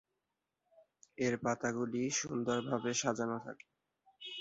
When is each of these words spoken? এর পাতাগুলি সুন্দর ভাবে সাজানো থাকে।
এর 1.17 1.33
পাতাগুলি 1.43 2.03
সুন্দর 2.19 2.57
ভাবে 2.69 2.91
সাজানো 3.01 3.37
থাকে। 3.45 3.67